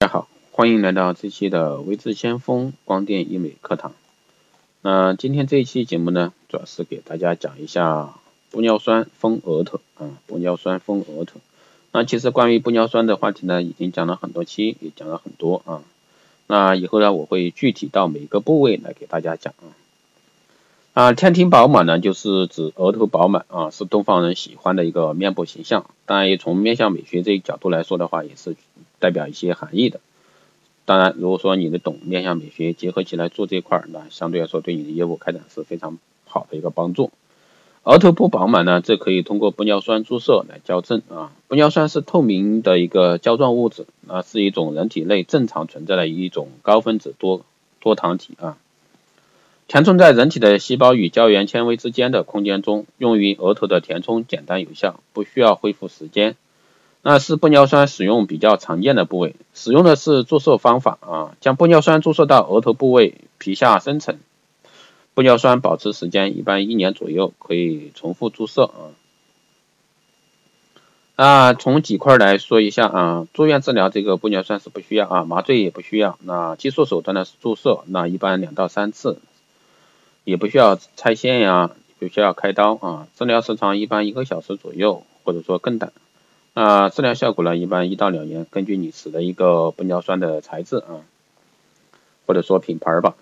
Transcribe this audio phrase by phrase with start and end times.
[0.00, 3.94] 大家好，欢迎来到这期的微智先锋光电医美课堂。
[4.80, 8.14] 那今天这一期节目呢，主要是给大家讲一下
[8.52, 11.40] 玻尿酸丰额头啊，玻尿酸丰额头。
[11.90, 15.82] 那其实关于玻尿酸的话题呢，已经讲了很多期，也讲了很多啊。
[16.46, 19.74] 那以后呢，我会具体到每个部位来给大家讲啊。
[20.92, 25.86] 啊，天庭饱满呢，就是指额头饱满啊，是东方人喜欢的一个面部形象。
[26.06, 28.54] 当然，也从面相美学这一角度来说的话，也是。
[28.98, 30.00] 代表一些含义的，
[30.84, 37.10] 当然，如果说你的懂面向美学，结合起来做这块儿，那相对来说对你的业务开展是非常好的一个帮助。
[37.84, 41.32] 额头不饱满呢，这可以通过玻尿酸注射来矫正啊。
[41.48, 47.46] 玻尿酸是透明的一个胶状物质，啊，是一种人体内正常存在的一种高分子多
[47.80, 48.58] 多糖体啊，
[49.68, 56.36] 填充在人体的细胞与胶原纤维之间的空间中，用于额头的填充简单有效，不需要恢复时间。
[57.10, 64.18] 那是玻尿酸使用比较常见的部位，使用的是注射方法啊，将玻尿酸注射到额头部位皮下深层，
[65.14, 68.92] 玻尿酸保持时间一般一年左右，可以重复注射啊。
[71.16, 79.18] 那从几块来说一下啊，住院治疗这个玻尿酸是不需要啊，麻醉也不需要，那技术手段呢是注射，那一般两到三次，
[80.24, 85.90] 也不需要拆线呀，不需要开刀啊，治疗时长一般一个小时左右，或者说更短。
[86.60, 91.06] 那治疗效果呢，一般一到两年，根据你使的一个玻尿酸的材质啊，
[92.26, 93.14] 或者说品牌吧。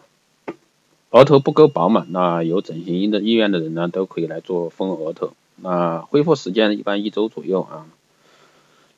[1.10, 5.34] 额头不够饱满，那有整形的意愿的人呢，都可以来做丰额头。
[5.56, 7.84] 那恢复时间一般一周左右啊。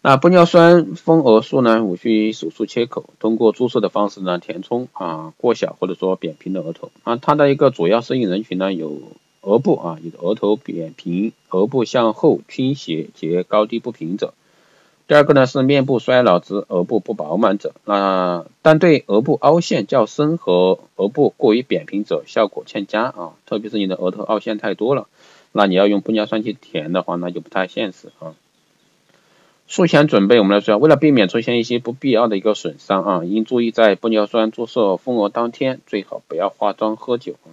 [0.02, 7.16] 那玻尿酸丰额术呢，无需手术切口，通过注射的方式呢，填充啊过小或者说扁平的额头啊。
[7.16, 9.02] 它的一个主要适应人群呢有。
[9.48, 14.34] 额部啊，你的额头扁平，额部向后倾斜且高低不平者。
[15.06, 25.08] 第二个呢是面部衰老之额部不饱满者，那但对额部凹陷较深和额部过于扁平者效果欠佳啊，特别是你的额头凹陷太多了，
[25.52, 28.34] 那你要用玻尿酸去填的话，那就不太现实啊。
[29.66, 37.48] 术前准备我们来说，为了避免出现一些不必要的一个损伤啊，应注意在玻尿酸注射丰额当天最好不要化妆喝酒啊。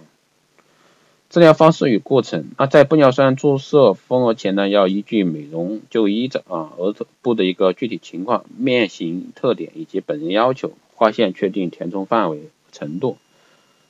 [1.28, 13.18] 治疗方式与过程，那在玻尿酸注射丰额前呢，要依据美容就医者啊额头部的一个具体情况、面型特点以及本人要求，划线确定填充范围程度。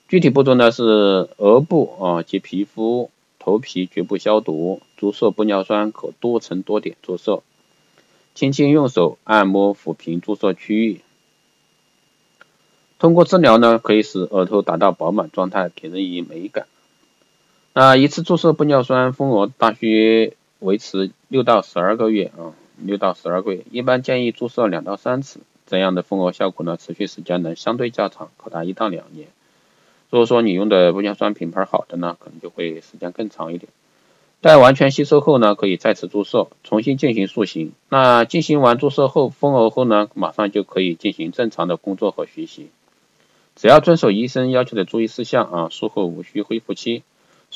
[0.09, 7.43] 具体步骤呢是额部啊及皮肤、头皮局部消毒，注射玻尿酸可多层多点注射，
[8.35, 11.03] 轻轻用手按摩抚平注射区域。
[12.99, 16.67] 通过治疗呢，可以使额头达到饱满状态，给人以美感。
[17.79, 29.29] 那一次注射玻尿酸丰额大约维持六到十二个月啊，六到十二个月，一般建议注射两到三次，这样的丰额效果呢，持续时间能相对较长，可达一到两年。
[30.09, 33.71] 如果说你用的玻尿酸品牌好的呢，可能就会时间更长一点。
[34.41, 37.73] 待完全吸收后呢，可以再次注射，重新进行塑形。
[37.91, 42.71] 那进行完注射后丰额后呢，马上就可以进行正常的工作和学习。
[43.55, 47.03] 只要遵守医生要求的注意事项啊，术后无需恢复期。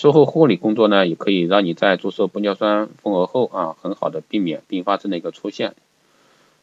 [0.01, 5.75] 术后护理工作呢，也可以让你在注射玻尿酸丰额后啊，很好的避免并发症的一个出现。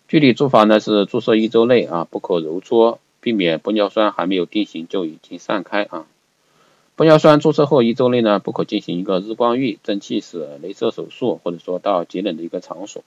[0.08, 6.08] 具体做法呢是注射一周内啊，不可揉搓，避免玻尿酸还没有定型就已经散开啊。
[6.96, 13.04] 玻尿酸注射后一周内呢，不可进行一个日光浴、蒸汽室、镭射手术，或者说到极冷的一个场所。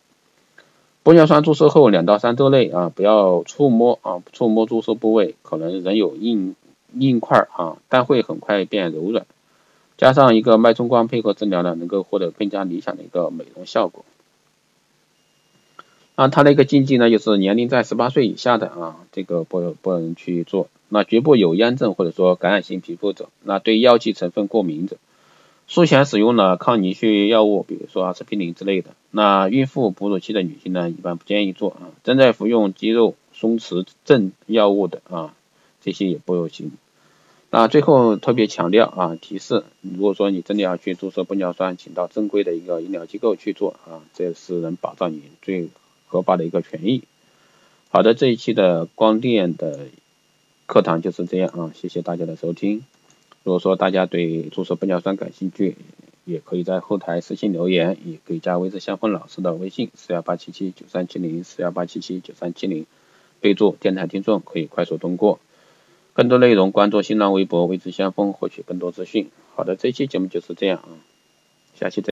[1.02, 6.54] 玻尿酸注射后两到三周内啊，不要触摸啊，触摸注射部位可能仍有硬
[6.92, 9.26] 硬块啊，但会很快变柔软。
[10.00, 14.06] 加上一个脉冲光配合治疗呢，能够获得更加理想的一个美容效果。
[16.16, 20.68] 那它的一个禁忌呢，就是年龄在十八岁以下的啊，这个不不能去做。
[20.88, 24.96] 那局部有炎症或者说感染性皮肤者，那对药剂成分过敏者，
[25.68, 28.92] 术前使用了抗凝血药物，比如说阿司匹林之类的。
[29.10, 31.92] 那孕妇、哺乳期的女性呢，一般不建议做啊。
[32.04, 35.34] 正在服用肌肉松弛症药物的啊，
[35.82, 36.72] 这些也不行。
[37.52, 45.68] 那最后特别强调啊，提示，如果说你真的要去注射玻尿酸，请到正规的一个医疗机构去做啊，这是能保障你最
[46.06, 47.02] 合法的一个权益。
[47.88, 49.88] 好的，这一期的光电的
[50.66, 52.84] 课堂就是这样啊，谢谢大家的收听。
[53.42, 55.76] 如果说大家对注射玻尿酸感兴趣，
[56.24, 62.86] 也可以在后台私信留言，也可以加微之相峰老师的微信四幺八七七九三七零四幺八七七九三七零，
[63.40, 65.40] 备注电台听众，可以快速通过。
[66.12, 69.30] 更多内容关注新浪微博“未知先锋”获取更多资讯。
[69.54, 70.88] 好的，这期节目就是这样啊，
[71.74, 72.08] 下期再。